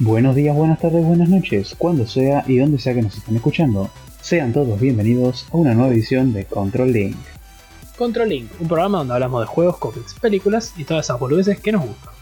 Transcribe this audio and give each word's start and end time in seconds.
Buenos 0.00 0.34
días, 0.34 0.56
buenas 0.56 0.80
tardes, 0.80 1.04
buenas 1.04 1.28
noches, 1.28 1.76
cuando 1.78 2.04
sea 2.04 2.42
y 2.48 2.58
donde 2.58 2.80
sea 2.80 2.94
que 2.94 3.02
nos 3.02 3.16
estén 3.16 3.36
escuchando. 3.36 3.88
Sean 4.20 4.52
todos 4.52 4.80
bienvenidos 4.80 5.46
a 5.52 5.56
una 5.56 5.72
nueva 5.72 5.92
edición 5.92 6.32
de 6.32 6.46
Control 6.46 6.92
Link. 6.92 7.16
Control 7.96 8.28
Link, 8.28 8.50
un 8.58 8.66
programa 8.66 8.98
donde 8.98 9.14
hablamos 9.14 9.42
de 9.42 9.46
juegos, 9.46 9.78
cómics, 9.78 10.14
películas 10.14 10.74
y 10.76 10.82
todas 10.82 11.06
esas 11.06 11.20
boludeces 11.20 11.60
que 11.60 11.70
nos 11.70 11.86
gustan. 11.86 12.12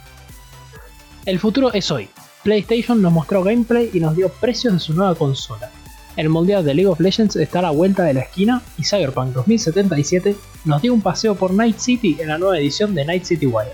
El 1.24 1.38
futuro 1.38 1.72
es 1.72 1.90
hoy. 1.90 2.10
PlayStation 2.42 3.00
nos 3.00 3.10
mostró 3.10 3.42
gameplay 3.42 3.88
y 3.94 4.00
nos 4.00 4.16
dio 4.16 4.28
precios 4.28 4.74
de 4.74 4.80
su 4.80 4.92
nueva 4.92 5.14
consola. 5.14 5.70
El 6.16 6.28
mundial 6.28 6.66
de 6.66 6.74
League 6.74 6.88
of 6.88 7.00
Legends 7.00 7.36
está 7.36 7.60
a 7.60 7.62
la 7.62 7.70
vuelta 7.70 8.02
de 8.02 8.12
la 8.12 8.20
esquina 8.20 8.60
y 8.76 8.84
Cyberpunk 8.84 9.32
2077 9.32 10.36
nos 10.66 10.82
dio 10.82 10.92
un 10.92 11.00
paseo 11.00 11.36
por 11.36 11.54
Night 11.54 11.78
City 11.78 12.18
en 12.20 12.28
la 12.28 12.36
nueva 12.36 12.58
edición 12.58 12.94
de 12.94 13.06
Night 13.06 13.24
City 13.24 13.46
Wire. 13.46 13.72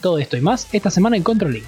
Todo 0.00 0.18
esto 0.18 0.36
y 0.36 0.40
más 0.40 0.68
esta 0.72 0.90
semana 0.90 1.16
en 1.16 1.24
Control 1.24 1.54
Link. 1.54 1.66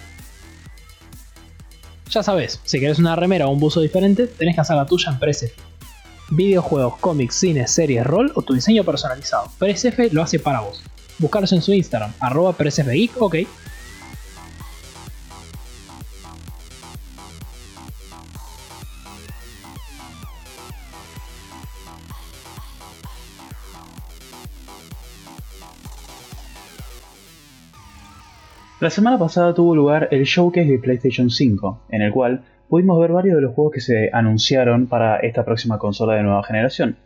Ya 2.10 2.22
sabes, 2.22 2.60
si 2.64 2.80
querés 2.80 2.98
una 2.98 3.16
remera 3.16 3.46
o 3.46 3.50
un 3.50 3.60
buzo 3.60 3.80
diferente, 3.80 4.26
tenés 4.26 4.54
que 4.54 4.60
hacer 4.60 4.76
la 4.76 4.86
tuya 4.86 5.10
en 5.10 5.18
PresF. 5.18 5.52
Videojuegos, 6.30 6.96
cómics, 6.98 7.34
cines, 7.34 7.70
series, 7.70 8.04
rol 8.04 8.32
o 8.34 8.42
tu 8.42 8.54
diseño 8.54 8.84
personalizado. 8.84 9.50
PresF 9.58 10.12
lo 10.12 10.22
hace 10.22 10.38
para 10.38 10.60
vos. 10.60 10.82
Buscarlos 11.18 11.52
en 11.52 11.62
su 11.62 11.72
Instagram, 11.72 12.12
arroba 12.20 12.52
PresFGeek, 12.52 13.20
ok. 13.20 13.36
La 28.84 28.90
semana 28.90 29.18
pasada 29.18 29.54
tuvo 29.54 29.74
lugar 29.74 30.08
el 30.10 30.24
showcase 30.24 30.70
de 30.70 30.78
PlayStation 30.78 31.30
5, 31.30 31.86
en 31.88 32.02
el 32.02 32.12
cual 32.12 32.44
pudimos 32.68 33.00
ver 33.00 33.12
varios 33.12 33.36
de 33.36 33.40
los 33.40 33.54
juegos 33.54 33.72
que 33.72 33.80
se 33.80 34.10
anunciaron 34.12 34.88
para 34.88 35.20
esta 35.20 35.42
próxima 35.42 35.78
consola 35.78 36.16
de 36.16 36.22
nueva 36.22 36.42
generación. 36.42 36.98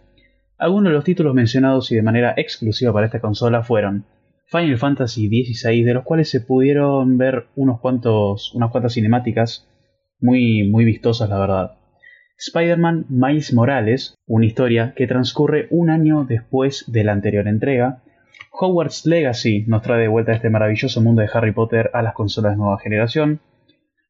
Algunos 0.57 0.91
de 0.91 0.97
los 0.97 1.05
títulos 1.05 1.37
mencionados 1.37 1.93
y 1.93 1.95
de 1.95 2.03
manera 2.03 2.35
exclusiva 2.37 2.93
para 2.93 3.07
esta 3.07 3.20
consola 3.20 3.62
fueron 3.62 4.07
Final 4.47 4.77
Fantasy 4.77 5.29
XVI, 5.29 5.85
de 5.85 5.95
los 5.95 6.03
cuales 6.03 6.29
se 6.29 6.41
pudieron 6.41 7.17
ver 7.17 7.47
unos 7.55 7.79
cuantos, 7.79 8.53
unas 8.57 8.73
cuantas 8.73 8.95
cinemáticas 8.95 9.69
muy, 10.19 10.69
muy 10.69 10.85
vistosas, 10.85 11.31
la 11.31 11.39
verdad. 11.39 11.79
Spider-Man 12.39 13.07
Miles 13.09 13.55
Morales, 13.55 14.17
una 14.27 14.47
historia 14.47 14.95
que 14.97 15.07
transcurre 15.07 15.69
un 15.70 15.91
año 15.91 16.25
después 16.25 16.87
de 16.89 17.05
la 17.05 17.13
anterior 17.13 17.47
entrega, 17.47 18.03
Hogwarts 18.61 19.06
Legacy 19.06 19.64
nos 19.69 19.83
trae 19.83 20.01
de 20.01 20.09
vuelta 20.09 20.33
este 20.33 20.51
maravilloso 20.51 21.01
mundo 21.01 21.23
de 21.23 21.31
Harry 21.33 21.53
Potter 21.53 21.91
a 21.95 22.03
las 22.03 22.12
consolas 22.12 22.53
de 22.53 22.59
nueva 22.59 22.78
generación. 22.81 23.41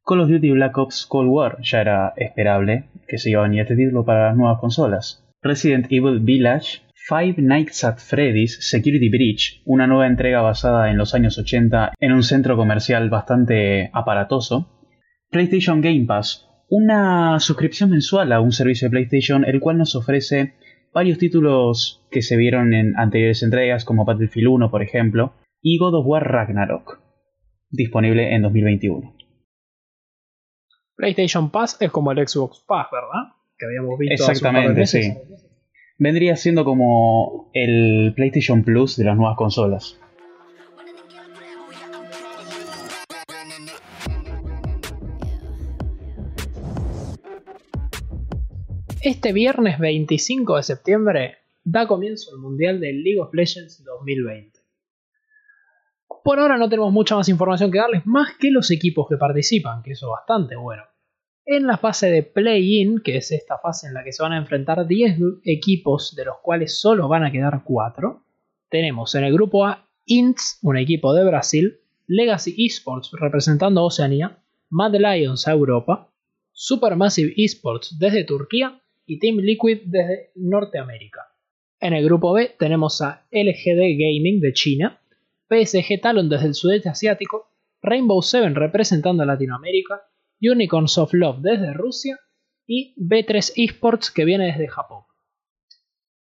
Call 0.06 0.20
of 0.20 0.30
Duty 0.30 0.52
Black 0.52 0.78
Ops 0.78 1.04
Cold 1.06 1.28
War 1.28 1.58
ya 1.60 1.82
era 1.82 2.14
esperable 2.16 2.88
que 3.06 3.18
se 3.18 3.28
iba 3.28 3.44
a 3.44 3.60
este 3.60 3.76
título 3.76 4.06
para 4.06 4.28
las 4.28 4.36
nuevas 4.38 4.58
consolas. 4.58 5.22
Resident 5.42 5.86
Evil 5.90 6.20
Village, 6.20 6.80
Five 6.94 7.34
Nights 7.38 7.84
at 7.84 7.98
Freddy's 7.98 8.56
Security 8.70 9.10
Breach, 9.10 9.60
una 9.66 9.86
nueva 9.86 10.06
entrega 10.06 10.40
basada 10.40 10.90
en 10.90 10.96
los 10.96 11.14
años 11.14 11.36
80 11.36 11.92
en 12.00 12.12
un 12.12 12.22
centro 12.22 12.56
comercial 12.56 13.10
bastante 13.10 13.90
aparatoso. 13.92 14.88
PlayStation 15.30 15.82
Game 15.82 16.06
Pass, 16.06 16.48
una 16.70 17.38
suscripción 17.38 17.90
mensual 17.90 18.32
a 18.32 18.40
un 18.40 18.52
servicio 18.52 18.86
de 18.88 18.92
PlayStation 18.92 19.44
el 19.44 19.60
cual 19.60 19.76
nos 19.76 19.94
ofrece 19.94 20.54
varios 20.92 21.18
títulos 21.18 22.06
que 22.10 22.22
se 22.22 22.36
vieron 22.36 22.74
en 22.74 22.96
anteriores 22.96 23.42
entregas, 23.42 23.84
como 23.84 24.04
Battlefield 24.04 24.48
1, 24.48 24.70
por 24.70 24.82
ejemplo, 24.82 25.32
y 25.62 25.78
God 25.78 25.94
of 25.94 26.06
War 26.06 26.24
Ragnarok, 26.30 27.00
disponible 27.70 28.34
en 28.34 28.42
2021. 28.42 29.14
PlayStation 30.96 31.50
Pass 31.50 31.76
es 31.80 31.90
como 31.90 32.12
el 32.12 32.26
Xbox 32.26 32.64
Pass, 32.66 32.88
¿verdad? 32.90 33.34
Que 33.56 33.66
habíamos 33.66 33.98
visto. 33.98 34.14
Exactamente, 34.14 34.86
sí. 34.86 35.14
Vendría 35.98 36.36
siendo 36.36 36.64
como 36.64 37.50
el 37.52 38.12
PlayStation 38.14 38.62
Plus 38.64 38.96
de 38.96 39.04
las 39.04 39.16
nuevas 39.16 39.36
consolas. 39.36 40.00
Este 49.08 49.32
viernes 49.32 49.78
25 49.78 50.56
de 50.58 50.62
septiembre 50.62 51.38
da 51.64 51.86
comienzo 51.86 52.30
el 52.34 52.42
Mundial 52.42 52.78
de 52.78 52.92
League 52.92 53.18
of 53.18 53.32
Legends 53.32 53.82
2020. 53.82 54.60
Por 56.22 56.38
ahora 56.38 56.58
no 56.58 56.68
tenemos 56.68 56.92
mucha 56.92 57.16
más 57.16 57.26
información 57.30 57.70
que 57.70 57.78
darles, 57.78 58.04
más 58.04 58.36
que 58.38 58.50
los 58.50 58.70
equipos 58.70 59.06
que 59.08 59.16
participan, 59.16 59.82
que 59.82 59.92
eso 59.92 60.08
es 60.08 60.10
bastante 60.10 60.56
bueno. 60.56 60.82
En 61.46 61.66
la 61.66 61.78
fase 61.78 62.10
de 62.10 62.22
play-in, 62.22 63.00
que 63.02 63.16
es 63.16 63.32
esta 63.32 63.56
fase 63.56 63.86
en 63.86 63.94
la 63.94 64.04
que 64.04 64.12
se 64.12 64.22
van 64.22 64.32
a 64.32 64.36
enfrentar 64.36 64.86
10 64.86 65.18
equipos, 65.42 66.14
de 66.14 66.26
los 66.26 66.36
cuales 66.42 66.78
solo 66.78 67.08
van 67.08 67.24
a 67.24 67.32
quedar 67.32 67.62
4, 67.64 68.22
tenemos 68.68 69.14
en 69.14 69.24
el 69.24 69.32
grupo 69.32 69.64
A 69.64 69.88
INTS, 70.04 70.58
un 70.60 70.76
equipo 70.76 71.14
de 71.14 71.24
Brasil, 71.24 71.80
Legacy 72.08 72.62
Esports 72.62 73.12
representando 73.12 73.80
a 73.80 73.84
Oceanía, 73.84 74.42
Mad 74.68 74.96
Lions 74.96 75.48
a 75.48 75.52
Europa, 75.52 76.12
Supermassive 76.52 77.32
Esports 77.38 77.98
desde 77.98 78.24
Turquía 78.24 78.82
y 79.08 79.18
Team 79.18 79.38
Liquid 79.38 79.80
desde 79.86 80.30
Norteamérica. 80.34 81.22
En 81.80 81.94
el 81.94 82.04
grupo 82.04 82.34
B 82.34 82.54
tenemos 82.58 83.00
a 83.00 83.26
LGD 83.30 83.96
Gaming 83.98 84.40
de 84.40 84.52
China, 84.52 85.00
PSG 85.48 86.00
Talon 86.02 86.28
desde 86.28 86.48
el 86.48 86.54
sudeste 86.54 86.90
asiático, 86.90 87.48
Rainbow 87.80 88.20
Seven 88.20 88.54
representando 88.54 89.22
a 89.22 89.26
Latinoamérica, 89.26 90.02
Unicorns 90.42 90.98
of 90.98 91.14
Love 91.14 91.38
desde 91.40 91.72
Rusia 91.72 92.20
y 92.66 92.94
B3 92.96 93.54
Esports 93.56 94.10
que 94.10 94.26
viene 94.26 94.46
desde 94.46 94.68
Japón. 94.68 95.04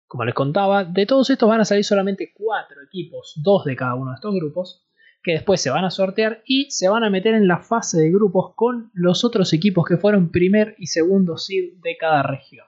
Como 0.06 0.24
les 0.24 0.34
contaba, 0.34 0.84
de 0.84 1.06
todos 1.06 1.28
estos 1.30 1.48
van 1.48 1.60
a 1.60 1.64
salir 1.64 1.84
solamente 1.84 2.32
4 2.34 2.82
equipos, 2.84 3.32
2 3.42 3.64
de 3.64 3.74
cada 3.74 3.96
uno 3.96 4.12
de 4.12 4.14
estos 4.14 4.32
grupos, 4.32 4.86
que 5.24 5.32
después 5.32 5.60
se 5.60 5.70
van 5.70 5.84
a 5.84 5.90
sortear 5.90 6.44
y 6.46 6.70
se 6.70 6.88
van 6.88 7.02
a 7.02 7.10
meter 7.10 7.34
en 7.34 7.48
la 7.48 7.58
fase 7.58 7.98
de 7.98 8.12
grupos 8.12 8.54
con 8.54 8.92
los 8.94 9.24
otros 9.24 9.52
equipos 9.52 9.84
que 9.84 9.96
fueron 9.96 10.30
primer 10.30 10.76
y 10.78 10.86
segundo 10.86 11.36
seed 11.36 11.80
de 11.82 11.96
cada 11.96 12.22
región. 12.22 12.66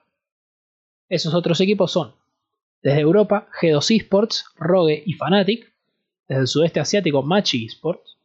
Esos 1.09 1.33
otros 1.33 1.59
equipos 1.59 1.91
son, 1.91 2.13
desde 2.81 3.01
Europa, 3.01 3.49
G2 3.59 3.99
Esports, 3.99 4.45
Rogue 4.55 5.03
y 5.05 5.13
Fnatic, 5.13 5.73
desde 6.27 6.41
el 6.41 6.47
sudeste 6.47 6.79
asiático, 6.79 7.23
Machi 7.23 7.65
Esports, 7.65 8.17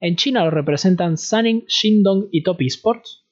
en 0.00 0.14
China 0.14 0.44
lo 0.44 0.50
representan 0.50 1.18
Sunning, 1.18 1.64
Shindong 1.66 2.28
y 2.30 2.44
Top 2.44 2.60
Esports, 2.60 3.24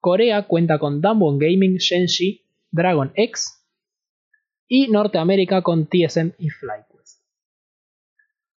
Corea 0.00 0.46
cuenta 0.48 0.78
con 0.78 1.00
Damwon 1.00 1.38
Gaming, 1.38 1.76
Shenji, 1.76 2.42
Dragon 2.70 3.12
X, 3.14 3.64
y 4.66 4.88
Norteamérica 4.88 5.62
con 5.62 5.86
TSM 5.86 6.32
y 6.38 6.50
FlyQuest. 6.50 7.22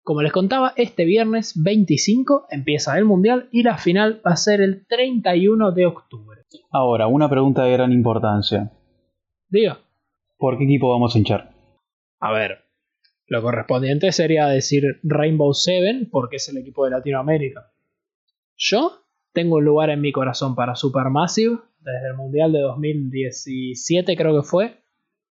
Como 0.03 0.23
les 0.23 0.33
contaba, 0.33 0.73
este 0.77 1.05
viernes 1.05 1.53
25 1.63 2.47
empieza 2.51 2.97
el 2.97 3.05
Mundial 3.05 3.49
y 3.53 3.63
la 3.63 3.77
final 3.77 4.23
va 4.27 4.33
a 4.33 4.37
ser 4.37 4.61
el 4.61 4.87
31 4.87 5.73
de 5.73 5.87
octubre. 5.87 6.41
Ahora, 6.71 7.09
una 7.09 7.29
pregunta 7.29 7.65
de 7.65 7.73
gran 7.73 7.93
importancia. 7.93 8.73
Diga. 9.49 9.81
¿Por 10.39 10.59
qué 10.59 10.65
equipo 10.65 10.91
vamos 10.91 11.15
a 11.15 11.19
hinchar? 11.19 11.55
A 12.21 12.33
ver, 12.33 12.59
lo 13.27 13.43
correspondiente 13.43 14.13
sería 14.13 14.47
decir 14.47 15.01
Rainbow 15.03 15.55
Seven 15.55 16.09
porque 16.11 16.37
es 16.37 16.49
el 16.49 16.59
equipo 16.59 16.85
de 16.85 16.93
Latinoamérica. 16.93 17.73
Yo 18.57 19.03
tengo 19.33 19.57
un 19.57 19.65
lugar 19.65 19.91
en 19.91 20.01
mi 20.01 20.13
corazón 20.13 20.55
para 20.55 20.75
Supermassive 20.75 21.59
desde 21.87 22.09
el 22.09 22.17
Mundial 22.17 22.53
de 22.53 22.61
2017 22.61 24.17
creo 24.17 24.37
que 24.37 24.47
fue, 24.47 24.75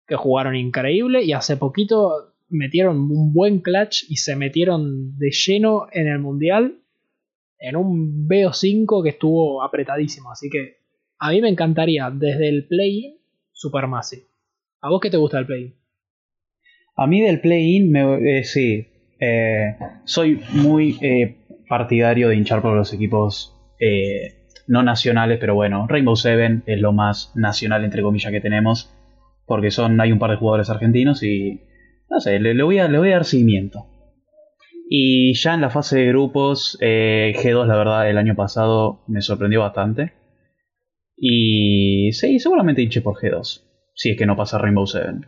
que 0.06 0.16
jugaron 0.16 0.54
increíble 0.54 1.24
y 1.24 1.32
hace 1.32 1.56
poquito 1.56 2.34
metieron 2.48 2.98
un 2.98 3.32
buen 3.32 3.60
clutch 3.60 4.04
y 4.10 4.16
se 4.16 4.36
metieron 4.36 5.16
de 5.16 5.30
lleno 5.30 5.86
en 5.90 6.08
el 6.08 6.18
Mundial 6.18 6.78
en 7.58 7.76
un 7.76 8.28
BO5 8.28 9.02
que 9.02 9.10
estuvo 9.10 9.62
apretadísimo. 9.62 10.30
Así 10.30 10.50
que 10.50 10.76
a 11.18 11.30
mí 11.30 11.40
me 11.40 11.48
encantaría 11.48 12.10
desde 12.10 12.48
el 12.48 12.66
play-in 12.66 13.21
Supermassive. 13.62 14.24
¿A 14.80 14.90
vos 14.90 15.00
qué 15.00 15.08
te 15.08 15.16
gusta 15.16 15.38
el 15.38 15.46
play-in? 15.46 15.72
A 16.96 17.06
mí 17.06 17.20
del 17.20 17.40
play-in, 17.40 17.94
eh, 17.96 18.42
sí, 18.42 18.88
eh, 19.20 19.76
soy 20.04 20.40
muy 20.50 20.98
eh, 21.00 21.36
partidario 21.68 22.28
de 22.28 22.34
hinchar 22.36 22.60
por 22.60 22.76
los 22.76 22.92
equipos 22.92 23.56
no 24.68 24.82
nacionales, 24.82 25.38
pero 25.40 25.54
bueno, 25.54 25.86
Rainbow 25.88 26.14
Seven 26.14 26.62
es 26.66 26.80
lo 26.80 26.92
más 26.92 27.32
nacional 27.34 27.84
entre 27.84 28.02
comillas 28.02 28.30
que 28.30 28.40
tenemos, 28.40 28.92
porque 29.46 29.72
son 29.72 30.00
hay 30.00 30.12
un 30.12 30.20
par 30.20 30.30
de 30.30 30.36
jugadores 30.36 30.70
argentinos 30.70 31.22
y 31.24 31.60
no 32.08 32.20
sé, 32.20 32.38
le, 32.38 32.60
voy, 32.62 32.78
a, 32.78 32.86
le 32.88 32.98
voy 32.98 33.10
a 33.10 33.14
dar 33.14 33.24
seguimiento. 33.24 33.86
Y 34.88 35.34
ya 35.34 35.54
en 35.54 35.62
la 35.62 35.70
fase 35.70 35.98
de 35.98 36.08
grupos, 36.08 36.78
G2 36.80 37.66
la 37.66 37.76
verdad 37.76 38.08
el 38.08 38.18
año 38.18 38.36
pasado 38.36 39.02
me 39.08 39.20
sorprendió 39.20 39.60
bastante. 39.60 40.21
Y 41.24 42.10
sí, 42.14 42.40
seguramente 42.40 42.82
hinche 42.82 43.00
por 43.00 43.14
G2, 43.14 43.62
si 43.94 44.10
es 44.10 44.18
que 44.18 44.26
no 44.26 44.36
pasa 44.36 44.58
Rainbow 44.58 44.88
Seven. 44.88 45.24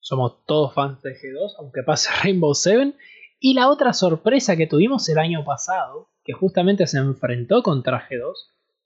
Somos 0.00 0.46
todos 0.46 0.72
fans 0.72 1.02
de 1.02 1.10
G2, 1.10 1.52
aunque 1.58 1.82
pase 1.82 2.08
Rainbow 2.24 2.54
Seven. 2.54 2.94
Y 3.38 3.52
la 3.52 3.68
otra 3.68 3.92
sorpresa 3.92 4.56
que 4.56 4.66
tuvimos 4.66 5.06
el 5.10 5.18
año 5.18 5.44
pasado 5.44 6.08
que 6.24 6.32
justamente 6.32 6.86
se 6.86 6.96
enfrentó 6.96 7.62
contra 7.62 8.08
G2 8.08 8.32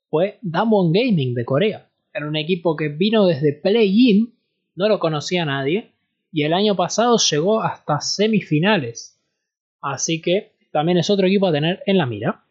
fue 0.09 0.39
Damwon 0.41 0.91
Gaming 0.91 1.33
de 1.33 1.45
Corea. 1.45 1.89
Era 2.13 2.27
un 2.27 2.35
equipo 2.35 2.75
que 2.75 2.89
vino 2.89 3.25
desde 3.25 3.53
Play-In, 3.53 4.37
no 4.75 4.89
lo 4.89 4.99
conocía 4.99 5.45
nadie, 5.45 5.93
y 6.33 6.43
el 6.43 6.51
año 6.51 6.75
pasado 6.75 7.15
llegó 7.19 7.61
hasta 7.61 8.01
semifinales. 8.01 9.17
Así 9.79 10.21
que 10.21 10.57
también 10.73 10.97
es 10.97 11.09
otro 11.09 11.27
equipo 11.27 11.47
a 11.47 11.53
tener 11.53 11.81
en 11.85 11.97
la 11.97 12.05
mira. 12.05 12.43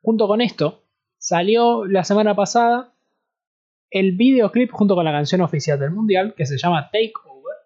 Junto 0.00 0.26
con 0.26 0.40
esto, 0.40 0.84
salió 1.18 1.84
la 1.84 2.04
semana 2.04 2.34
pasada 2.34 2.91
el 3.92 4.16
videoclip 4.16 4.70
junto 4.70 4.94
con 4.94 5.04
la 5.04 5.12
canción 5.12 5.42
oficial 5.42 5.78
del 5.78 5.90
mundial 5.90 6.34
que 6.34 6.46
se 6.46 6.56
llama 6.56 6.88
Takeover, 6.90 7.56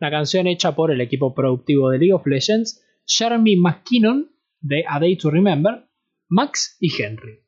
una 0.00 0.10
canción 0.10 0.46
hecha 0.46 0.74
por 0.74 0.90
el 0.90 1.00
equipo 1.00 1.34
productivo 1.34 1.88
de 1.88 1.98
League 1.98 2.12
of 2.12 2.26
Legends, 2.26 2.84
Jeremy 3.06 3.56
McKinnon 3.56 4.30
de 4.60 4.84
A 4.86 5.00
Day 5.00 5.16
to 5.16 5.30
Remember, 5.30 5.88
Max 6.28 6.76
y 6.78 6.90
Henry. 7.02 7.40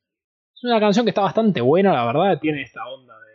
Es 0.54 0.64
una 0.64 0.80
canción 0.80 1.04
que 1.04 1.10
está 1.10 1.20
bastante 1.20 1.60
buena, 1.60 1.92
la 1.92 2.06
verdad, 2.06 2.40
tiene 2.40 2.62
esta 2.62 2.80
onda 2.86 3.14
de 3.14 3.34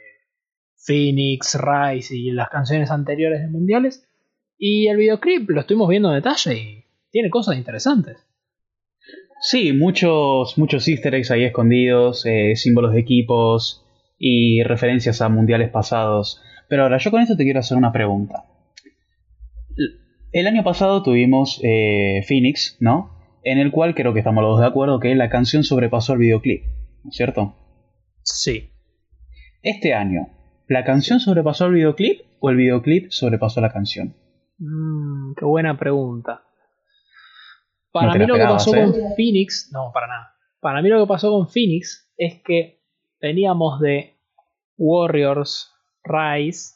Phoenix, 0.75 1.56
Rise 1.62 2.18
y 2.18 2.31
las 2.31 2.50
canciones 2.50 2.89
anteriores 2.89 3.41
de 3.41 3.47
mundiales. 3.47 4.09
Y 4.57 4.88
el 4.88 4.97
videoclip 4.97 5.51
lo 5.51 5.62
estuvimos 5.62 5.88
viendo 5.89 6.09
en 6.09 6.15
detalle 6.15 6.56
y 6.56 6.86
tiene 7.12 7.30
cosas 7.30 7.57
interesantes. 7.57 8.18
Sí, 9.41 9.71
muchos, 9.71 10.57
muchos 10.57 10.88
easter 10.88 11.13
eggs 11.13 11.30
ahí 11.30 11.44
escondidos, 11.44 12.25
eh, 12.25 12.56
símbolos 12.56 12.94
de 12.94 13.00
equipos 13.00 13.86
y 14.19 14.62
referencias 14.63 15.21
a 15.21 15.30
mundiales 15.30 15.71
pasados. 15.71 16.42
Pero 16.68 16.83
ahora 16.83 16.98
yo 16.98 17.10
con 17.10 17.21
esto 17.21 17.36
te 17.36 17.44
quiero 17.44 17.62
hacer 17.62 17.77
una 17.77 17.92
pregunta. 17.92 18.44
El 20.31 20.45
año 20.45 20.63
pasado 20.63 21.01
tuvimos 21.01 21.60
eh, 21.63 22.21
Phoenix, 22.27 22.77
¿no? 22.80 23.18
En 23.44 23.57
el 23.57 23.71
cual 23.71 23.95
creo 23.95 24.13
que 24.13 24.19
estamos 24.19 24.44
los 24.44 24.51
dos 24.51 24.62
de 24.62 24.68
acuerdo 24.68 25.00
que 25.00 25.16
la 25.16 25.30
canción 25.30 25.63
sobrepasó 25.63 26.13
el 26.13 26.19
videoclip, 26.19 26.66
¿no 27.04 27.10
es 27.10 27.16
cierto? 27.16 27.56
Sí. 28.21 28.69
Este 29.63 29.94
año, 29.94 30.27
¿la 30.68 30.83
canción 30.83 31.19
sobrepasó 31.19 31.65
el 31.65 31.74
videoclip 31.74 32.22
o 32.39 32.50
el 32.50 32.57
videoclip 32.57 33.10
sobrepasó 33.10 33.62
la 33.62 33.72
canción? 33.72 34.15
Mm, 34.60 35.33
qué 35.36 35.45
buena 35.45 35.77
pregunta. 35.77 36.44
Para 37.92 38.13
mí 38.13 38.25
lo 38.25 38.36
que 38.36 38.44
pasó 38.44 38.72
con 38.72 38.94
¿eh? 38.94 39.13
Phoenix, 39.15 39.72
no, 39.74 39.92
para 39.94 40.07
nada. 40.07 40.36
Para 40.60 40.81
mí 40.81 40.89
lo 40.89 41.00
que 41.00 41.07
pasó 41.07 41.31
con 41.31 41.50
Phoenix 41.50 42.12
es 42.18 42.42
que 42.44 42.79
veníamos 43.19 43.80
de 43.80 44.18
Warriors, 44.77 45.74
Rise, 46.04 46.75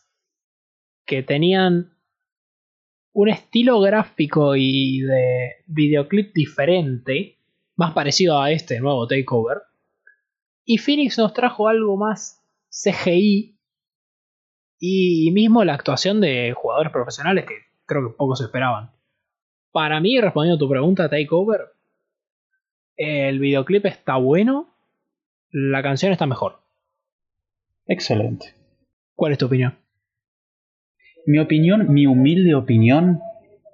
que 1.05 1.23
tenían 1.23 1.93
un 3.13 3.29
estilo 3.29 3.79
gráfico 3.79 4.55
y 4.55 5.01
de 5.01 5.63
videoclip 5.67 6.33
diferente, 6.33 7.37
más 7.75 7.93
parecido 7.93 8.41
a 8.41 8.51
este 8.51 8.79
nuevo 8.79 9.07
Takeover. 9.07 9.59
Y 10.65 10.77
Phoenix 10.77 11.17
nos 11.17 11.33
trajo 11.33 11.67
algo 11.67 11.97
más 11.97 12.41
CGI 12.69 13.57
y 14.79 15.31
mismo 15.31 15.63
la 15.63 15.75
actuación 15.75 16.21
de 16.21 16.53
jugadores 16.53 16.91
profesionales 16.91 17.45
que 17.45 17.55
creo 17.85 18.09
que 18.09 18.15
pocos 18.15 18.41
esperaban. 18.41 18.91
Para 19.71 19.99
mí, 19.99 20.19
respondiendo 20.19 20.55
a 20.55 20.59
tu 20.59 20.69
pregunta, 20.69 21.09
Takeover, 21.09 21.61
el 22.95 23.39
videoclip 23.39 23.85
está 23.85 24.17
bueno, 24.17 24.72
la 25.53 25.83
canción 25.83 26.11
está 26.11 26.25
mejor. 26.25 26.59
Excelente. 27.85 28.55
¿Cuál 29.15 29.33
es 29.33 29.37
tu 29.37 29.45
opinión? 29.45 29.77
Mi 31.27 31.37
opinión, 31.37 31.93
mi 31.93 32.07
humilde 32.07 32.55
opinión, 32.55 33.21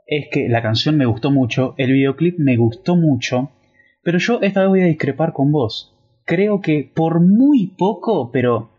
es 0.05 0.27
que 0.29 0.49
la 0.49 0.61
canción 0.61 0.97
me 0.97 1.05
gustó 1.05 1.31
mucho, 1.31 1.73
el 1.77 1.93
videoclip 1.93 2.37
me 2.37 2.57
gustó 2.57 2.95
mucho, 2.95 3.51
pero 4.03 4.17
yo 4.17 4.41
esta 4.41 4.61
vez 4.61 4.69
voy 4.69 4.81
a 4.81 4.87
discrepar 4.87 5.31
con 5.31 5.51
vos. 5.51 5.95
Creo 6.25 6.59
que 6.59 6.91
por 6.93 7.21
muy 7.21 7.67
poco, 7.77 8.29
pero 8.31 8.71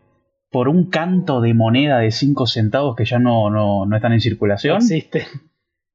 por 0.51 0.69
un 0.69 0.89
canto 0.89 1.41
de 1.41 1.53
moneda 1.55 1.97
de 1.99 2.11
5 2.11 2.45
centavos 2.45 2.95
que 2.95 3.05
ya 3.05 3.17
no, 3.17 3.49
no, 3.49 3.85
no 3.85 3.95
están 3.95 4.13
en 4.13 4.21
circulación, 4.21 4.77
existe. 4.77 5.25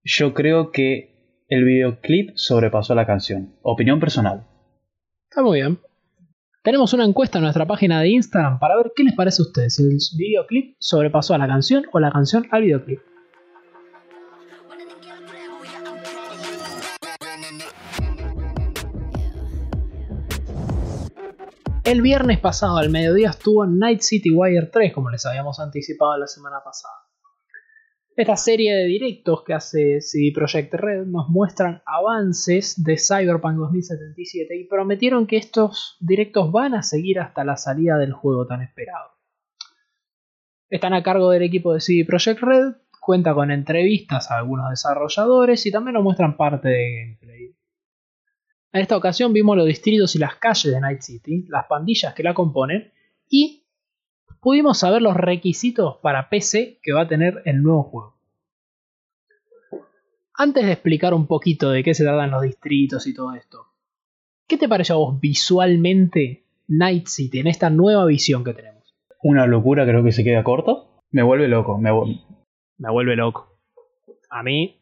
yo 0.03 0.35
creo 0.35 0.73
que 0.73 1.45
el 1.49 1.65
videoclip 1.65 2.31
sobrepasó 2.35 2.97
la 2.97 3.07
canción. 3.07 3.55
Opinión 3.63 4.01
personal. 4.01 4.47
Está 5.31 5.43
muy 5.43 5.61
bien. 5.61 5.79
Tenemos 6.67 6.93
una 6.95 7.05
encuesta 7.05 7.39
en 7.39 7.45
nuestra 7.45 7.65
página 7.65 8.01
de 8.01 8.09
Instagram 8.09 8.59
para 8.59 8.77
ver 8.77 8.91
qué 8.97 9.05
les 9.05 9.15
parece 9.15 9.41
a 9.41 9.45
ustedes, 9.45 9.77
si 9.77 9.85
el 9.85 9.99
videoclip 10.19 10.75
sobrepasó 10.81 11.35
a 11.35 11.39
la 11.39 11.47
canción 11.47 11.85
o 11.93 12.01
la 12.01 12.11
canción 12.11 12.49
al 12.51 12.63
videoclip. 12.63 12.99
El 21.85 22.03
viernes 22.03 22.41
pasado 22.41 22.79
al 22.79 22.91
mediodía 22.91 23.31
estuvo 23.31 23.65
Night 23.65 24.01
City 24.01 24.33
Wire 24.35 24.67
3, 24.67 24.93
como 24.93 25.11
les 25.11 25.25
habíamos 25.25 25.61
anticipado 25.61 26.19
la 26.19 26.27
semana 26.27 26.57
pasada. 26.65 27.06
Esta 28.17 28.37
serie 28.37 28.75
de 28.75 28.87
directos 28.87 29.45
que 29.45 29.53
hace 29.53 30.01
CD 30.01 30.33
Projekt 30.35 30.73
Red 30.73 31.05
nos 31.05 31.29
muestran 31.29 31.83
avances 31.85 32.83
de 32.83 32.97
Cyberpunk 32.97 33.57
2077 33.59 34.57
y 34.57 34.65
prometieron 34.65 35.27
que 35.27 35.37
estos 35.37 35.99
directos 36.01 36.51
van 36.51 36.73
a 36.73 36.83
seguir 36.83 37.21
hasta 37.21 37.45
la 37.45 37.59
salida 37.59 37.99
del 37.99 38.15
juego 38.15 38.47
tan 38.47 38.63
esperado. 38.63 39.11
Están 40.71 40.95
a 40.95 41.03
cargo 41.03 41.29
del 41.29 41.43
equipo 41.43 41.75
de 41.75 41.81
CD 41.83 42.07
Projekt 42.07 42.41
Red, 42.41 42.77
cuenta 43.03 43.35
con 43.35 43.51
entrevistas 43.51 44.31
a 44.31 44.39
algunos 44.39 44.71
desarrolladores 44.71 45.67
y 45.67 45.71
también 45.71 45.93
nos 45.93 46.03
muestran 46.03 46.39
parte 46.39 46.69
de 46.69 46.97
gameplay. 46.97 47.55
En 48.73 48.81
esta 48.81 48.97
ocasión 48.97 49.35
vimos 49.35 49.59
los 49.59 49.67
distritos 49.67 50.17
y 50.17 50.19
las 50.19 50.37
calles 50.37 50.73
de 50.73 50.81
Night 50.81 51.03
City, 51.03 51.45
las 51.49 51.67
pandillas 51.67 52.15
que 52.15 52.23
la 52.23 52.33
componen 52.33 52.95
y 53.29 53.66
pudimos 54.47 54.79
saber 54.79 55.03
los 55.03 55.17
requisitos 55.17 55.97
para 55.97 56.29
PC 56.29 56.79
que 56.81 56.93
va 56.93 57.01
a 57.01 57.09
tener 57.09 57.43
el 57.47 57.65
nuevo 57.65 57.83
juego. 57.83 58.17
Antes 60.35 60.65
de 60.65 60.71
explicar 60.71 61.15
un 61.15 61.27
poquito 61.27 61.73
de 61.73 61.83
qué 61.83 61.95
se 61.95 62.05
tratan 62.05 62.31
los 62.31 62.43
distritos 62.43 63.09
y 63.09 63.13
todo 63.13 63.35
esto, 63.35 63.67
¿qué 64.47 64.57
te 64.57 64.69
parece 64.69 64.93
a 64.93 64.97
vos 64.97 65.19
visualmente 65.19 66.45
Night 66.69 67.09
City 67.09 67.41
en 67.41 67.49
esta 67.49 67.71
nueva 67.71 68.05
visión 68.05 68.45
que 68.45 68.55
tenemos? 68.55 68.95
Una 69.21 69.49
locura, 69.49 69.85
creo 69.85 70.05
que 70.05 70.13
se 70.13 70.23
queda 70.23 70.45
corto. 70.45 71.03
Me 71.11 71.25
vuelve 71.25 71.49
loco, 71.49 71.77
me, 71.77 71.91
me 72.79 72.91
vuelve 72.93 73.17
loco. 73.17 73.59
A 74.31 74.45
mí, 74.45 74.81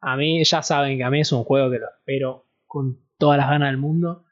a 0.00 0.16
mí 0.16 0.42
ya 0.42 0.64
saben 0.64 0.98
que 0.98 1.04
a 1.04 1.10
mí 1.10 1.20
es 1.20 1.30
un 1.30 1.44
juego 1.44 1.70
que 1.70 1.78
lo 1.78 1.86
espero 1.90 2.46
con 2.66 2.98
todas 3.18 3.38
las 3.38 3.50
ganas 3.50 3.68
del 3.68 3.78
mundo, 3.78 4.24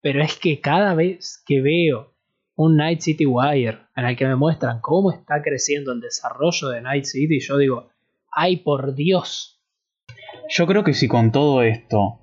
pero 0.00 0.20
es 0.20 0.36
que 0.36 0.60
cada 0.60 0.96
vez 0.96 1.40
que 1.46 1.60
veo 1.60 2.17
un 2.58 2.76
Night 2.76 3.02
City 3.02 3.24
Wire 3.24 3.78
en 3.94 4.04
el 4.04 4.16
que 4.16 4.26
me 4.26 4.34
muestran 4.34 4.80
cómo 4.80 5.12
está 5.12 5.42
creciendo 5.42 5.92
el 5.92 6.00
desarrollo 6.00 6.70
de 6.70 6.82
Night 6.82 7.04
City, 7.04 7.38
yo 7.38 7.56
digo, 7.56 7.88
ay 8.32 8.56
por 8.56 8.96
Dios. 8.96 9.62
Yo 10.48 10.66
creo 10.66 10.82
que 10.82 10.92
si 10.92 11.06
con 11.06 11.30
todo 11.30 11.62
esto, 11.62 12.18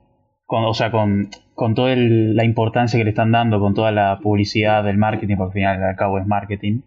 con, 0.46 0.66
o 0.66 0.74
sea, 0.74 0.92
con, 0.92 1.30
con 1.54 1.74
toda 1.74 1.96
la 1.96 2.44
importancia 2.44 2.98
que 3.00 3.06
le 3.06 3.12
están 3.12 3.32
dando, 3.32 3.62
con 3.62 3.74
toda 3.74 3.94
la 3.94 4.20
publicidad 4.22 4.84
del 4.84 4.98
marketing, 4.98 5.38
porque 5.38 5.52
al 5.52 5.54
final 5.54 5.84
al 5.84 5.96
cabo 5.96 6.20
es 6.20 6.28
marketing, 6.28 6.82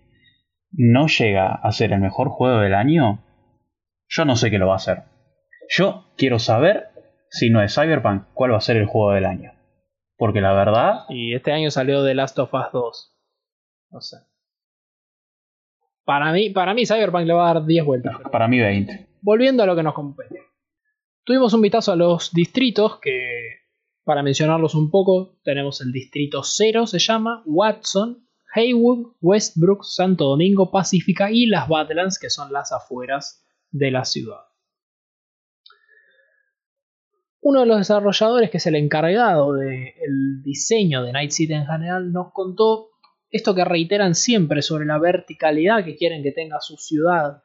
no 0.71 1.07
llega 1.07 1.55
a 1.55 1.73
ser 1.73 1.93
el 1.95 2.01
mejor 2.01 2.29
juego 2.29 2.59
del 2.59 2.75
año, 2.75 3.25
yo 4.09 4.27
no 4.27 4.37
sé 4.37 4.51
qué 4.51 4.59
lo 4.59 4.67
va 4.67 4.75
a 4.75 4.77
hacer. 4.77 5.05
Yo 5.71 6.05
quiero 6.19 6.39
saber 6.39 6.89
si 7.31 7.49
no 7.49 7.63
es 7.63 7.75
Cyberpunk, 7.75 8.25
cuál 8.35 8.53
va 8.53 8.59
a 8.59 8.61
ser 8.61 8.77
el 8.77 8.85
juego 8.85 9.13
del 9.13 9.25
año. 9.25 9.53
Porque 10.19 10.43
la 10.43 10.53
verdad... 10.53 11.05
Y 11.09 11.35
este 11.35 11.53
año 11.53 11.71
salió 11.71 12.05
The 12.05 12.15
Last 12.15 12.39
of 12.39 12.53
Us 12.53 12.67
2. 12.75 13.15
No 13.91 14.01
sé. 14.01 14.17
Para 16.05 16.33
mí, 16.33 16.51
para 16.51 16.75
mí 16.75 16.87
Cyberpunk 16.87 17.27
le 17.27 17.33
va 17.35 17.51
a 17.51 17.55
dar 17.55 17.67
10 17.67 17.85
vueltas. 17.85 18.17
Para 18.33 18.49
mí 18.49 18.59
20. 18.59 19.09
Volviendo 19.21 19.63
a 19.63 19.67
lo 19.67 19.77
que 19.77 19.83
nos 19.83 19.95
compete. 19.95 20.43
Tuvimos 21.25 21.53
un 21.53 21.61
vistazo 21.61 21.93
a 21.93 21.97
los 21.97 22.33
distritos 22.33 22.99
que, 23.01 23.59
para 24.05 24.23
mencionarlos 24.23 24.75
un 24.75 24.91
poco, 24.91 25.37
tenemos 25.43 25.83
el 25.83 25.93
distrito 25.93 26.43
0, 26.43 26.87
se 26.87 26.99
llama, 26.99 27.43
Watson, 27.45 28.27
Haywood, 28.55 29.17
Westbrook, 29.21 29.85
Santo 29.85 30.25
Domingo, 30.25 30.71
Pacífica 30.71 31.31
y 31.31 31.45
las 31.45 31.69
Badlands, 31.69 32.19
que 32.19 32.31
son 32.31 32.53
las 32.53 32.73
afueras 32.73 33.45
de 33.71 33.91
la 33.91 34.07
ciudad. 34.07 34.41
Uno 37.41 37.61
de 37.61 37.67
los 37.67 37.79
desarrolladores, 37.79 38.51
que 38.51 38.57
es 38.57 38.67
el 38.67 38.77
encargado 38.77 39.53
del 39.53 40.43
diseño 40.43 41.03
de 41.03 41.13
Night 41.13 41.31
City 41.31 41.53
en 41.53 41.67
general, 41.67 42.13
nos 42.13 42.33
contó 42.33 42.89
esto 43.31 43.55
que 43.55 43.65
reiteran 43.65 44.15
siempre 44.15 44.63
sobre 44.63 44.87
la 44.87 44.99
verticalidad 44.99 45.85
que 45.85 45.97
quieren 45.97 46.23
que 46.23 46.33
tenga 46.33 46.61
su 46.61 46.77
ciudad, 46.77 47.43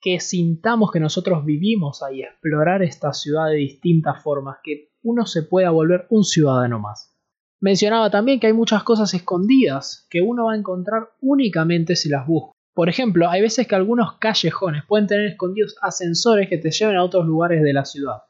que 0.00 0.20
sintamos 0.20 0.90
que 0.90 1.00
nosotros 1.00 1.44
vivimos 1.44 2.02
ahí, 2.02 2.22
explorar 2.22 2.82
esta 2.82 3.12
ciudad 3.12 3.48
de 3.48 3.56
distintas 3.56 4.22
formas, 4.22 4.58
que 4.62 4.90
uno 5.02 5.26
se 5.26 5.42
pueda 5.42 5.70
volver 5.70 6.06
un 6.10 6.24
ciudadano 6.24 6.78
más. 6.78 7.14
Mencionaba 7.60 8.10
también 8.10 8.38
que 8.38 8.46
hay 8.46 8.52
muchas 8.52 8.84
cosas 8.84 9.12
escondidas 9.14 10.06
que 10.10 10.20
uno 10.20 10.46
va 10.46 10.52
a 10.52 10.56
encontrar 10.56 11.10
únicamente 11.20 11.96
si 11.96 12.08
las 12.08 12.26
busca. 12.26 12.52
Por 12.72 12.88
ejemplo, 12.88 13.28
hay 13.28 13.42
veces 13.42 13.66
que 13.66 13.74
algunos 13.74 14.18
callejones 14.18 14.84
pueden 14.86 15.08
tener 15.08 15.26
escondidos 15.26 15.74
ascensores 15.82 16.48
que 16.48 16.58
te 16.58 16.70
lleven 16.70 16.96
a 16.96 17.02
otros 17.02 17.26
lugares 17.26 17.62
de 17.62 17.72
la 17.72 17.84
ciudad. 17.84 18.22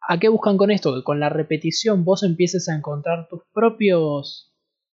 ¿A 0.00 0.18
qué 0.18 0.28
buscan 0.28 0.56
con 0.56 0.72
esto? 0.72 0.92
Que 0.96 1.04
con 1.04 1.20
la 1.20 1.28
repetición 1.28 2.04
vos 2.04 2.24
empieces 2.24 2.68
a 2.68 2.74
encontrar 2.74 3.28
tus 3.28 3.42
propios 3.52 4.49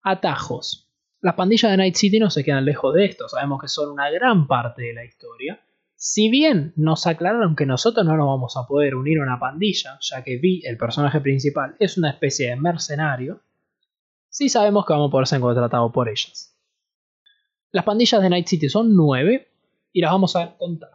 atajos. 0.04 0.90
Las 1.22 1.36
pandillas 1.36 1.72
de 1.72 1.78
Night 1.78 1.96
City 1.96 2.20
no 2.20 2.30
se 2.30 2.44
quedan 2.44 2.66
lejos 2.66 2.94
de 2.94 3.06
esto, 3.06 3.30
sabemos 3.30 3.62
que 3.62 3.70
son 3.70 3.92
una 3.92 4.10
gran 4.12 4.46
parte 4.46 4.84
de 4.84 4.94
la 4.94 5.06
historia. 5.06 5.62
Si 5.96 6.30
bien 6.30 6.74
nos 6.76 7.08
aclararon 7.08 7.56
que 7.56 7.66
nosotros 7.66 8.06
no 8.06 8.18
nos 8.18 8.28
vamos 8.28 8.58
a 8.58 8.68
poder 8.68 8.96
unir 8.96 9.20
a 9.20 9.24
una 9.24 9.40
pandilla, 9.40 9.98
ya 10.02 10.22
que 10.22 10.38
Vi, 10.38 10.62
el 10.66 10.78
personaje 10.78 11.22
principal, 11.22 11.78
es 11.80 11.98
una 11.98 12.10
especie 12.10 12.50
de 12.50 12.58
mercenario, 12.58 13.42
sí 14.28 14.50
sabemos 14.50 14.86
que 14.86 14.92
vamos 14.92 15.08
a 15.08 15.12
poder 15.12 15.28
ser 15.28 15.40
contratados 15.40 15.94
por 15.94 16.10
ellas. 16.10 16.60
Las 17.72 17.86
pandillas 17.86 18.22
de 18.22 18.30
Night 18.30 18.48
City 18.48 18.68
son 18.68 18.94
nueve 18.94 19.48
y 19.94 20.02
las 20.02 20.12
vamos 20.12 20.36
a 20.36 20.58
contar. 20.58 20.92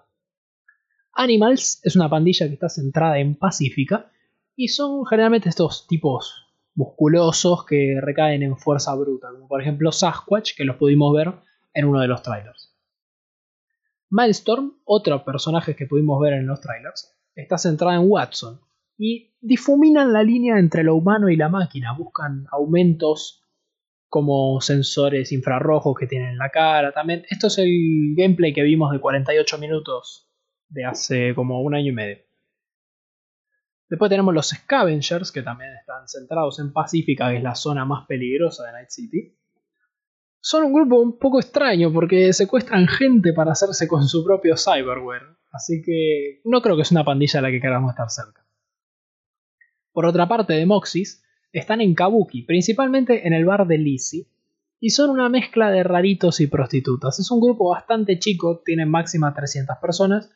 Animals 1.14 1.80
es 1.84 1.96
una 1.96 2.10
pandilla 2.10 2.46
que 2.46 2.54
está 2.54 2.68
centrada 2.68 3.18
en 3.18 3.34
Pacífica 3.34 4.12
y 4.54 4.68
son 4.68 5.06
generalmente 5.06 5.48
estos 5.48 5.86
tipos 5.86 6.47
musculosos 6.78 7.66
que 7.66 7.98
recaen 8.00 8.44
en 8.44 8.56
fuerza 8.56 8.94
bruta, 8.94 9.30
como 9.32 9.48
por 9.48 9.60
ejemplo 9.60 9.90
Sasquatch, 9.90 10.54
que 10.56 10.64
los 10.64 10.76
pudimos 10.76 11.12
ver 11.12 11.34
en 11.74 11.86
uno 11.86 12.00
de 12.00 12.06
los 12.06 12.22
trailers. 12.22 12.72
Milestorm, 14.10 14.78
otro 14.84 15.24
personaje 15.24 15.74
que 15.74 15.86
pudimos 15.86 16.20
ver 16.20 16.34
en 16.34 16.46
los 16.46 16.60
trailers, 16.60 17.18
está 17.34 17.58
centrada 17.58 17.96
en 17.96 18.08
Watson 18.08 18.60
y 18.96 19.34
difuminan 19.40 20.12
la 20.12 20.22
línea 20.22 20.60
entre 20.60 20.84
lo 20.84 20.94
humano 20.94 21.28
y 21.28 21.34
la 21.36 21.48
máquina, 21.48 21.92
buscan 21.98 22.46
aumentos 22.52 23.42
como 24.08 24.60
sensores 24.60 25.32
infrarrojos 25.32 25.96
que 25.98 26.06
tienen 26.06 26.28
en 26.28 26.38
la 26.38 26.50
cara. 26.50 26.92
También, 26.92 27.24
esto 27.28 27.48
es 27.48 27.58
el 27.58 28.14
gameplay 28.16 28.52
que 28.54 28.62
vimos 28.62 28.92
de 28.92 29.00
48 29.00 29.58
minutos 29.58 30.30
de 30.68 30.84
hace 30.84 31.34
como 31.34 31.60
un 31.60 31.74
año 31.74 31.90
y 31.90 31.94
medio. 31.94 32.27
Después 33.88 34.10
tenemos 34.10 34.34
los 34.34 34.48
Scavengers, 34.48 35.32
que 35.32 35.42
también 35.42 35.72
están 35.74 36.06
centrados 36.08 36.58
en 36.58 36.72
Pacífica, 36.72 37.30
que 37.30 37.38
es 37.38 37.42
la 37.42 37.54
zona 37.54 37.84
más 37.84 38.06
peligrosa 38.06 38.64
de 38.64 38.72
Night 38.72 38.90
City. 38.90 39.34
Son 40.40 40.64
un 40.64 40.72
grupo 40.72 41.00
un 41.00 41.18
poco 41.18 41.40
extraño 41.40 41.92
porque 41.92 42.32
secuestran 42.32 42.86
gente 42.86 43.32
para 43.32 43.52
hacerse 43.52 43.88
con 43.88 44.06
su 44.06 44.22
propio 44.24 44.56
cyberware. 44.56 45.38
Así 45.50 45.82
que 45.82 46.40
no 46.44 46.60
creo 46.60 46.76
que 46.76 46.82
es 46.82 46.92
una 46.92 47.04
pandilla 47.04 47.40
a 47.40 47.42
la 47.42 47.50
que 47.50 47.60
queramos 47.60 47.90
estar 47.90 48.10
cerca. 48.10 48.46
Por 49.92 50.04
otra 50.04 50.28
parte, 50.28 50.52
de 50.52 50.66
Moxis 50.66 51.24
están 51.50 51.80
en 51.80 51.94
Kabuki, 51.94 52.42
principalmente 52.42 53.26
en 53.26 53.32
el 53.32 53.46
bar 53.46 53.66
de 53.66 53.78
Lizzie, 53.78 54.28
y 54.80 54.90
son 54.90 55.10
una 55.10 55.28
mezcla 55.28 55.70
de 55.70 55.82
raritos 55.82 56.40
y 56.40 56.46
prostitutas. 56.46 57.18
Es 57.18 57.30
un 57.30 57.40
grupo 57.40 57.70
bastante 57.70 58.18
chico, 58.18 58.62
tienen 58.64 58.90
máxima 58.90 59.34
300 59.34 59.78
personas, 59.78 60.30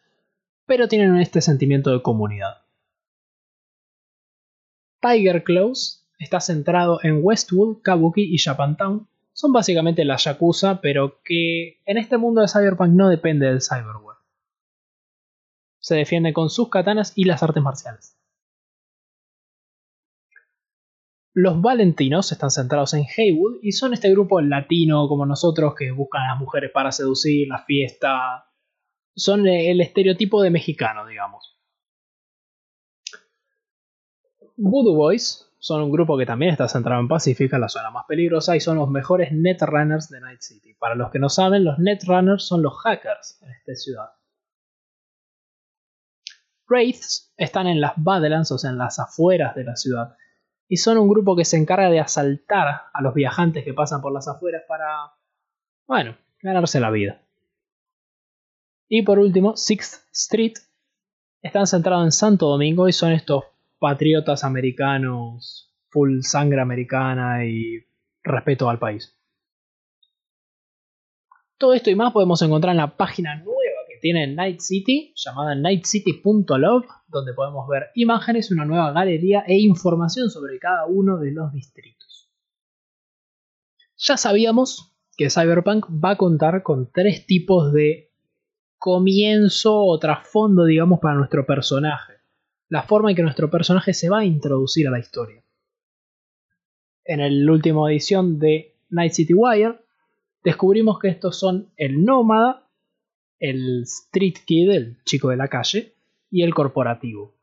pero 0.67 0.89
tienen 0.89 1.17
este 1.17 1.41
sentimiento 1.41 1.91
de 1.91 2.03
comunidad. 2.03 2.62
Tiger 5.03 5.43
Claws 5.43 6.07
está 6.19 6.41
centrado 6.41 7.01
en 7.03 7.19
Westwood, 7.23 7.83
Kabuki 7.83 8.23
y 8.23 8.39
Japantown. 8.39 9.09
Son 9.33 9.53
básicamente 9.53 10.05
la 10.05 10.17
Yakuza, 10.17 10.81
pero 10.81 11.21
que 11.25 11.81
en 11.85 11.99
este 11.99 12.17
mundo 12.17 12.41
de 12.41 12.49
Cyberpunk 12.49 12.91
no 12.91 13.09
depende 13.09 13.47
del 13.47 13.61
cyberware. 13.61 14.19
Se 15.81 15.97
defiende 15.97 16.33
con 16.33 16.49
sus 16.49 16.69
katanas 16.69 17.13
y 17.17 17.25
las 17.25 17.43
artes 17.43 17.63
marciales. 17.63 18.17
Los 21.35 21.61
Valentinos 21.61 22.31
están 22.31 22.51
centrados 22.51 22.95
en 22.95 23.05
Haywood 23.05 23.59
y 23.63 23.73
son 23.73 23.95
este 23.95 24.11
grupo 24.11 24.41
latino 24.41 25.09
como 25.09 25.27
nosotros 25.27 25.75
que 25.75 25.91
buscan 25.91 26.23
a 26.23 26.33
las 26.33 26.39
mujeres 26.39 26.71
para 26.73 26.93
seducir, 26.93 27.49
la 27.49 27.65
fiesta, 27.65 28.51
son 29.17 29.47
el 29.47 29.81
estereotipo 29.81 30.43
de 30.43 30.51
mexicano, 30.51 31.07
digamos. 31.07 31.52
Voodoo 34.57 34.95
Boys 34.95 35.49
son 35.59 35.83
un 35.83 35.93
grupo 35.93 36.19
que 36.19 36.27
también 36.27 36.51
está 36.51 36.67
centrado 36.67 37.01
en 37.01 37.09
Pacífica, 37.09 37.59
la 37.59 37.69
zona 37.69 37.91
más 37.91 38.05
peligrosa, 38.09 38.57
y 38.57 38.61
son 38.61 38.79
los 38.79 38.91
mejores 38.91 39.31
netrunners 39.33 40.09
de 40.09 40.21
Night 40.21 40.41
City. 40.41 40.75
Para 40.75 40.97
los 40.97 41.11
que 41.11 41.21
no 41.21 41.29
saben, 41.29 41.65
los 41.65 41.79
netrunners 41.79 42.45
son 42.45 42.63
los 42.63 42.75
hackers 42.81 43.41
en 43.43 43.51
esta 43.51 43.75
ciudad. 43.77 44.11
Wraiths 46.69 47.33
están 47.37 47.69
en 47.69 47.81
las 47.81 47.93
Badlands, 47.97 48.51
o 48.51 48.59
sea, 48.59 48.71
en 48.71 48.79
las 48.79 48.99
afueras 48.99 49.55
de 49.55 49.65
la 49.65 49.77
ciudad, 49.77 50.17
y 50.67 50.79
son 50.79 50.99
un 50.99 51.09
grupo 51.09 51.37
que 51.37 51.45
se 51.45 51.59
encarga 51.59 51.91
de 51.91 52.01
asaltar 52.01 52.83
a 52.93 53.03
los 53.03 53.15
viajantes 53.15 53.63
que 53.65 53.75
pasan 53.75 54.01
por 54.01 54.13
las 54.13 54.27
afueras 54.27 54.63
para, 54.67 55.13
bueno, 55.87 56.17
ganarse 56.41 56.81
la 56.81 56.91
vida. 56.91 57.23
Y 58.89 59.03
por 59.03 59.19
último, 59.19 59.57
Sixth 59.57 60.09
Street 60.13 60.55
están 61.41 61.67
centrados 61.67 62.05
en 62.05 62.13
Santo 62.13 62.49
Domingo 62.49 62.89
y 62.89 62.93
son 62.93 63.13
estos 63.13 63.45
patriotas 63.83 64.45
americanos, 64.45 65.75
full 65.89 66.21
sangre 66.21 66.61
americana 66.61 67.45
y 67.45 67.85
respeto 68.23 68.71
al 68.71 68.79
país. 68.79 69.19
Todo 71.59 71.75
esto 71.75 71.91
y 71.91 71.97
más 71.97 72.13
podemos 72.13 72.41
encontrar 72.43 72.75
en 72.75 72.77
la 72.77 72.97
página 72.97 73.35
nueva 73.35 73.81
que 73.89 73.99
tiene 74.01 74.29
Night 74.29 74.61
City, 74.61 75.13
llamada 75.17 75.57
nightcity.love, 75.57 76.87
donde 77.09 77.35
podemos 77.35 77.67
ver 77.69 77.89
imágenes, 77.97 78.53
una 78.53 78.65
nueva 78.65 78.93
galería 78.93 79.43
e 79.49 79.59
información 79.59 80.31
sobre 80.31 80.61
cada 80.61 80.87
uno 80.87 81.19
de 81.19 81.33
los 81.33 81.53
distritos. 81.53 82.31
Ya 83.97 84.17
sabíamos 84.17 84.95
que 85.17 85.29
Cyberpunk 85.29 85.87
va 85.89 86.11
a 86.11 86.17
contar 86.17 86.63
con 86.63 86.93
tres 86.93 87.27
tipos 87.27 87.73
de 87.73 88.13
comienzo 88.79 89.77
o 89.77 89.99
trasfondo, 89.99 90.67
digamos, 90.67 91.01
para 91.01 91.17
nuestro 91.17 91.45
personaje. 91.45 92.22
La 92.73 92.85
forma 92.85 93.11
en 93.11 93.17
que 93.17 93.23
nuestro 93.23 93.51
personaje 93.51 93.93
se 93.93 94.09
va 94.09 94.21
a 94.21 94.25
introducir 94.25 94.89
a 94.89 94.91
la 94.91 94.99
historia. 94.99 95.45
En 97.05 97.45
la 97.45 97.53
última 97.53 97.91
edición 97.91 98.39
de 98.39 98.79
Night 98.89 99.13
City 99.13 99.35
Wire, 99.35 99.81
descubrimos 100.43 100.99
que 100.99 101.09
estos 101.09 101.39
son 101.39 101.71
el 101.77 102.03
nómada, 102.03 102.71
el 103.39 103.83
street 103.83 104.37
kid, 104.47 104.71
el 104.71 105.05
chico 105.05 105.29
de 105.29 105.37
la 105.37 105.49
calle, 105.49 105.97
y 106.31 106.45
el 106.45 106.55
corporativo. 106.55 107.35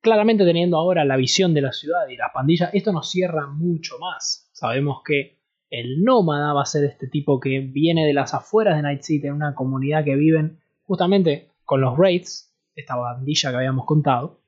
Claramente 0.00 0.44
teniendo 0.44 0.76
ahora 0.76 1.04
la 1.04 1.16
visión 1.16 1.52
de 1.52 1.62
la 1.62 1.72
ciudad 1.72 2.06
y 2.08 2.16
las 2.16 2.30
pandillas, 2.32 2.70
esto 2.72 2.92
nos 2.92 3.10
cierra 3.10 3.48
mucho 3.48 3.98
más. 3.98 4.48
Sabemos 4.52 5.02
que 5.04 5.40
el 5.70 6.04
nómada 6.04 6.52
va 6.52 6.62
a 6.62 6.66
ser 6.66 6.84
este 6.84 7.08
tipo 7.08 7.40
que 7.40 7.58
viene 7.58 8.06
de 8.06 8.14
las 8.14 8.32
afueras 8.32 8.76
de 8.76 8.82
Night 8.82 9.02
City, 9.02 9.26
en 9.26 9.32
una 9.32 9.56
comunidad 9.56 10.04
que 10.04 10.14
viven 10.14 10.60
justamente 10.84 11.50
con 11.64 11.80
los 11.80 11.98
Wraiths, 11.98 12.49
esta 12.74 12.96
bandilla 12.96 13.50
que 13.50 13.56
habíamos 13.56 13.86
contado. 13.86 14.42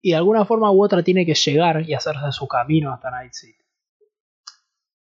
Y 0.00 0.10
de 0.10 0.16
alguna 0.16 0.44
forma 0.44 0.70
u 0.70 0.84
otra 0.84 1.02
tiene 1.02 1.26
que 1.26 1.34
llegar 1.34 1.88
y 1.88 1.94
hacerse 1.94 2.30
su 2.32 2.46
camino 2.46 2.92
hasta 2.92 3.10
Night 3.10 3.32
City. 3.32 3.64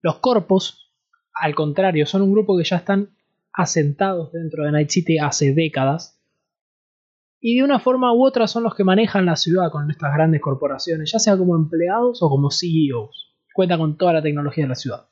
Los 0.00 0.19
corpos, 0.19 0.95
al 1.35 1.55
contrario, 1.55 2.07
son 2.07 2.23
un 2.23 2.33
grupo 2.33 2.57
que 2.57 2.65
ya 2.65 2.76
están 2.76 3.17
asentados 3.53 4.33
dentro 4.33 4.65
de 4.65 4.73
Night 4.73 4.91
City 4.91 5.19
hace 5.19 5.53
décadas. 5.53 6.23
Y 7.41 7.57
de 7.57 7.65
una 7.65 7.81
forma 7.81 8.12
u 8.12 8.25
otra 8.26 8.47
son 8.47 8.62
los 8.62 8.75
que 8.75 8.85
manejan 8.85 9.26
la 9.26 9.37
ciudad 9.37 9.71
con 9.71 9.91
estas 9.91 10.15
grandes 10.15 10.41
corporaciones, 10.41 11.11
ya 11.12 11.19
sea 11.19 11.37
como 11.37 11.57
empleados 11.57 12.23
o 12.23 12.29
como 12.29 12.50
CEOs 12.50 13.26
cuenta 13.57 13.79
con 13.79 13.97
toda 13.97 14.12
la 14.12 14.23
tecnología 14.23 14.65
de 14.65 14.69
la 14.69 14.75
ciudad. 14.75 15.09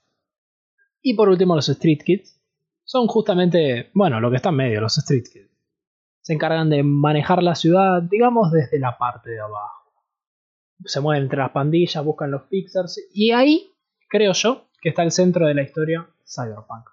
Y 1.00 1.14
por 1.14 1.30
último, 1.30 1.56
los 1.56 1.68
Street 1.68 2.02
Kids 2.04 2.40
son 2.84 3.06
justamente, 3.06 3.90
bueno, 3.94 4.20
lo 4.20 4.30
que 4.30 4.36
está 4.36 4.50
en 4.50 4.56
medio, 4.56 4.80
los 4.82 4.98
Street 4.98 5.24
Kids. 5.32 5.50
Se 6.24 6.32
encargan 6.32 6.70
de 6.70 6.82
manejar 6.82 7.42
la 7.42 7.54
ciudad, 7.54 8.02
digamos, 8.02 8.50
desde 8.50 8.78
la 8.78 8.96
parte 8.96 9.30
de 9.30 9.40
abajo. 9.40 9.92
Se 10.86 11.02
mueven 11.02 11.24
entre 11.24 11.38
las 11.38 11.50
pandillas, 11.50 12.02
buscan 12.02 12.30
los 12.30 12.44
Pixars, 12.44 12.98
y 13.12 13.32
ahí, 13.32 13.72
creo 14.08 14.32
yo, 14.32 14.64
que 14.80 14.88
está 14.88 15.02
el 15.02 15.10
centro 15.10 15.46
de 15.46 15.54
la 15.54 15.62
historia 15.62 16.08
Cyberpunk. 16.26 16.88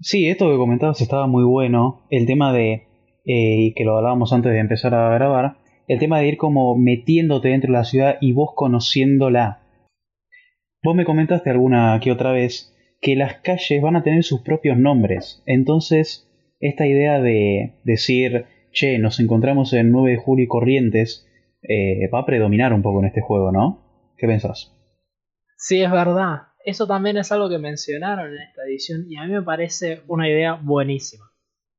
Sí, 0.00 0.26
esto 0.26 0.50
que 0.50 0.56
comentabas 0.56 1.02
estaba 1.02 1.26
muy 1.26 1.44
bueno. 1.44 2.06
El 2.08 2.24
tema 2.24 2.54
de, 2.54 2.88
y 3.24 3.68
eh, 3.68 3.74
que 3.76 3.84
lo 3.84 3.98
hablábamos 3.98 4.32
antes 4.32 4.50
de 4.50 4.60
empezar 4.60 4.94
a 4.94 5.12
grabar, 5.14 5.58
el 5.86 5.98
tema 5.98 6.20
de 6.20 6.28
ir 6.28 6.38
como 6.38 6.74
metiéndote 6.78 7.48
dentro 7.48 7.72
de 7.72 7.78
la 7.78 7.84
ciudad 7.84 8.16
y 8.22 8.32
vos 8.32 8.52
conociéndola. 8.54 9.60
Vos 10.82 10.96
me 10.96 11.04
comentaste 11.04 11.50
alguna 11.50 12.00
que 12.02 12.10
otra 12.10 12.32
vez 12.32 12.74
que 13.02 13.16
las 13.16 13.34
calles 13.42 13.82
van 13.82 13.96
a 13.96 14.02
tener 14.02 14.24
sus 14.24 14.40
propios 14.40 14.78
nombres. 14.78 15.42
Entonces, 15.44 16.26
esta 16.60 16.86
idea 16.86 17.20
de 17.20 17.80
decir, 17.84 18.46
che, 18.72 18.98
nos 18.98 19.20
encontramos 19.20 19.72
en 19.72 19.90
9 19.90 20.12
de 20.12 20.16
julio 20.16 20.44
y 20.44 20.48
Corrientes, 20.48 21.28
eh, 21.62 22.08
va 22.12 22.20
a 22.20 22.26
predominar 22.26 22.72
un 22.72 22.82
poco 22.82 23.00
en 23.00 23.06
este 23.06 23.20
juego, 23.20 23.52
¿no? 23.52 24.12
¿Qué 24.16 24.26
pensás? 24.26 24.72
Sí, 25.56 25.82
es 25.82 25.90
verdad. 25.90 26.48
Eso 26.64 26.86
también 26.86 27.16
es 27.16 27.30
algo 27.32 27.48
que 27.48 27.58
mencionaron 27.58 28.32
en 28.34 28.42
esta 28.42 28.62
edición 28.64 29.04
y 29.08 29.16
a 29.16 29.24
mí 29.24 29.32
me 29.32 29.42
parece 29.42 30.02
una 30.06 30.28
idea 30.28 30.54
buenísima. 30.54 31.24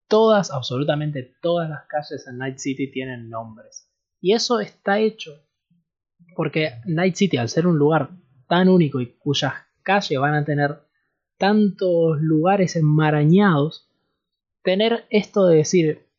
Todas, 0.07 0.51
absolutamente 0.51 1.35
todas 1.41 1.69
las 1.69 1.85
calles 1.87 2.27
en 2.27 2.37
Night 2.37 2.57
City 2.57 2.91
tienen 2.91 3.29
nombres. 3.29 3.91
Y 4.21 4.33
eso 4.33 4.59
está 4.59 4.99
hecho 4.99 5.31
porque 6.35 6.73
Night 6.85 7.15
City, 7.15 7.37
al 7.37 7.49
ser 7.49 7.65
un 7.65 7.77
lugar 7.77 8.09
tan 8.47 8.69
único 8.69 8.99
y 8.99 9.17
cuyas 9.17 9.53
calles 9.81 10.19
van 10.19 10.35
a 10.35 10.45
tener 10.45 10.79
tantos 11.37 12.21
lugares 12.21 12.75
enmarañados, 12.75 13.89
tener 14.65 15.05
esto 15.09 15.45
de 15.45 15.57
decir, 15.57 16.09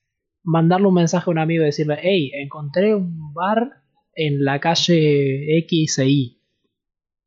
mandarle 0.42 0.86
un 0.86 0.94
mensaje 0.94 1.28
a 1.28 1.32
un 1.32 1.38
amigo 1.38 1.62
y 1.62 1.66
decirle, 1.66 1.98
hey, 2.00 2.30
encontré 2.34 2.94
un 2.94 3.34
bar 3.34 3.82
en 4.14 4.44
la 4.44 4.60
calle 4.60 5.58
X 5.58 5.98
e 5.98 6.08
Y. 6.08 6.42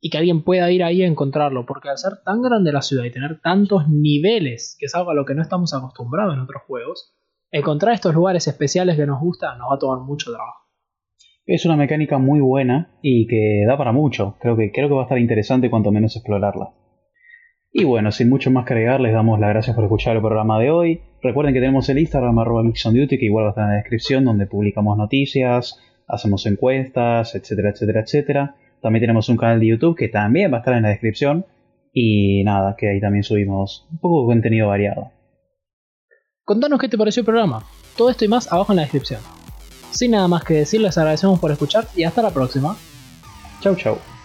Y 0.01 0.09
que 0.09 0.17
alguien 0.17 0.43
pueda 0.43 0.71
ir 0.71 0.81
ahí 0.81 1.03
a 1.03 1.07
encontrarlo, 1.07 1.65
porque 1.65 1.89
al 1.89 1.97
ser 1.97 2.23
tan 2.23 2.41
grande 2.41 2.71
la 2.71 2.81
ciudad 2.81 3.03
y 3.03 3.11
tener 3.11 3.41
tantos 3.41 3.89
niveles, 3.89 4.77
que 4.79 4.85
es 4.85 4.95
algo 4.95 5.11
a 5.11 5.13
lo 5.13 5.25
que 5.25 5.35
no 5.35 5.41
estamos 5.41 5.73
acostumbrados 5.73 6.33
en 6.33 6.39
otros 6.39 6.63
juegos, 6.65 7.13
encontrar 7.51 7.93
estos 7.93 8.15
lugares 8.15 8.47
especiales 8.47 8.95
que 8.95 9.05
nos 9.05 9.19
gustan 9.19 9.57
nos 9.57 9.69
va 9.69 9.75
a 9.75 9.79
tomar 9.79 9.99
mucho 9.99 10.31
trabajo. 10.31 10.69
Es 11.45 11.65
una 11.65 11.75
mecánica 11.75 12.17
muy 12.17 12.39
buena 12.39 12.97
y 13.01 13.27
que 13.27 13.65
da 13.67 13.77
para 13.77 13.91
mucho. 13.91 14.37
Creo 14.39 14.55
que, 14.55 14.71
creo 14.71 14.87
que 14.87 14.93
va 14.93 15.01
a 15.01 15.05
estar 15.05 15.19
interesante 15.19 15.69
cuanto 15.69 15.91
menos 15.91 16.15
explorarla. 16.15 16.78
Y 17.71 17.83
bueno, 17.83 18.11
sin 18.11 18.29
mucho 18.29 18.49
más 18.49 18.65
que 18.65 18.73
agregar, 18.73 18.99
les 18.99 19.13
damos 19.13 19.39
las 19.39 19.49
gracias 19.49 19.75
por 19.75 19.85
escuchar 19.85 20.15
el 20.15 20.21
programa 20.21 20.59
de 20.59 20.71
hoy. 20.71 21.01
Recuerden 21.21 21.53
que 21.53 21.59
tenemos 21.59 21.87
el 21.89 21.99
Instagram 21.99 22.39
arroba 22.39 22.63
Duty, 22.63 23.17
que 23.17 23.25
igual 23.25 23.45
va 23.45 23.49
a 23.49 23.51
estar 23.51 23.65
en 23.65 23.71
la 23.71 23.75
descripción, 23.77 24.25
donde 24.25 24.47
publicamos 24.47 24.97
noticias, 24.97 25.79
hacemos 26.07 26.45
encuestas, 26.47 27.35
etcétera, 27.35 27.69
etcétera, 27.69 28.01
etcétera. 28.01 28.55
También 28.81 29.01
tenemos 29.01 29.29
un 29.29 29.37
canal 29.37 29.59
de 29.59 29.67
YouTube 29.67 29.95
que 29.95 30.07
también 30.07 30.51
va 30.51 30.57
a 30.57 30.59
estar 30.61 30.73
en 30.73 30.83
la 30.83 30.89
descripción. 30.89 31.45
Y 31.93 32.43
nada, 32.43 32.75
que 32.77 32.89
ahí 32.89 32.99
también 32.99 33.23
subimos 33.23 33.87
un 33.91 33.99
poco 33.99 34.21
de 34.21 34.33
contenido 34.33 34.67
variado. 34.67 35.11
Contanos 36.43 36.79
qué 36.79 36.87
te 36.87 36.97
pareció 36.97 37.21
el 37.21 37.25
programa. 37.25 37.63
Todo 37.95 38.09
esto 38.09 38.25
y 38.25 38.27
más 38.27 38.51
abajo 38.51 38.71
en 38.71 38.77
la 38.77 38.81
descripción. 38.83 39.21
Sin 39.91 40.11
nada 40.11 40.27
más 40.27 40.43
que 40.43 40.55
decir, 40.55 40.81
les 40.81 40.97
agradecemos 40.97 41.39
por 41.39 41.51
escuchar 41.51 41.85
y 41.95 42.03
hasta 42.03 42.21
la 42.21 42.31
próxima. 42.31 42.75
Chau 43.61 43.75
chau. 43.75 44.18